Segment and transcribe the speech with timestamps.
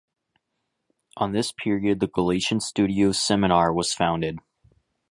[1.17, 4.39] On this period the Galician Studies Seminar was founded.